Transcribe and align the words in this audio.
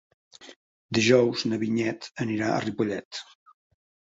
Dijous 0.99 1.45
na 1.51 1.61
Vinyet 1.65 2.09
anirà 2.25 2.51
a 2.55 2.65
Ripollet. 2.67 3.21